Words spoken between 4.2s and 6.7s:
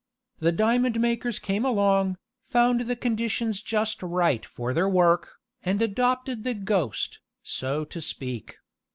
for their work, and adopted the